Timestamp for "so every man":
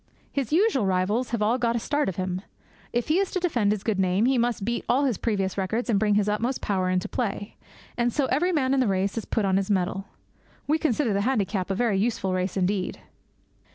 8.11-8.73